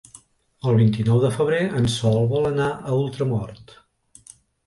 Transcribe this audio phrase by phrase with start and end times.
[0.69, 3.77] El vint-i-nou de febrer en Sol vol anar a Ultramort.